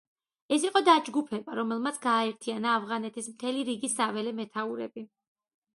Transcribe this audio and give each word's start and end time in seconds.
ეს 0.55 0.63
იყო 0.67 0.79
დაჯგუფება, 0.87 1.57
რომელმაც 1.59 1.99
გააერთიანა 2.07 2.73
ავღანეთის 2.81 3.29
მთელი 3.35 3.69
რიგი 3.71 3.93
საველე 3.99 4.37
მეთაურები. 4.43 5.11